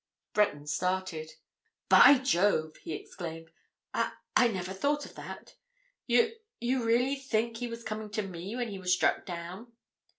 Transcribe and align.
Breton 0.33 0.65
started. 0.65 1.33
"By 1.87 2.17
Jove!" 2.17 2.77
he 2.77 2.93
exclaimed. 2.93 3.51
"I—I 3.93 4.47
never 4.47 4.73
thought 4.73 5.05
of 5.05 5.13
that. 5.13 5.53
You—you 6.07 6.83
really 6.83 7.15
think 7.17 7.57
he 7.57 7.67
was 7.67 7.83
coming 7.83 8.09
to 8.13 8.23
me 8.23 8.55
when 8.55 8.69
he 8.69 8.79
was 8.79 8.91
struck 8.91 9.27
down?" 9.27 9.73